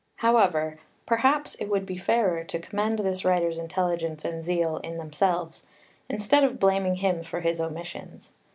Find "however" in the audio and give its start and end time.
0.15-0.79